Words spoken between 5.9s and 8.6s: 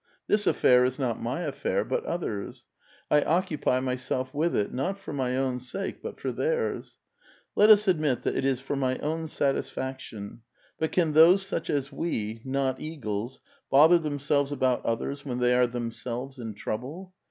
but for thcii*s. Let us admit that it is